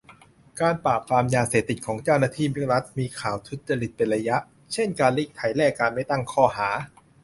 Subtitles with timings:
[0.59, 4.37] การปราบปรามยาเสพติดของเจ้าหน้าที่รัฐมีข่าวทุจริตเป็นระยะ
[4.73, 6.69] เช่น การรีดไถแลกการไม่ตั้งข้อหา